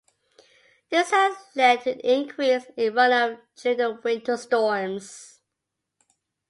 [0.89, 5.41] This has led to an increase in runoff during the winter storms.